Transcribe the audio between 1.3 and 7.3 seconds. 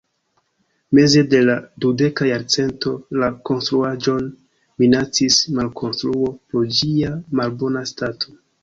de la dudeka jarcento la konstruaĵon minacis malkonstruo pro ĝia